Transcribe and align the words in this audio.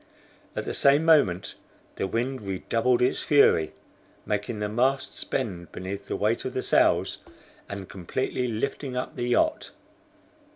At 0.55 0.65
the 0.65 0.73
same 0.73 1.05
moment 1.05 1.53
the 1.97 2.07
wind 2.07 2.41
redoubled 2.41 3.03
its 3.03 3.19
fury, 3.21 3.71
making 4.25 4.57
the 4.57 4.67
masts 4.67 5.23
bend 5.23 5.71
beneath 5.71 6.07
the 6.07 6.15
weight 6.15 6.43
of 6.43 6.55
the 6.55 6.63
sails, 6.63 7.19
and 7.69 7.87
completely 7.87 8.47
lifting 8.47 8.97
up 8.97 9.15
the 9.15 9.27
yacht. 9.27 9.69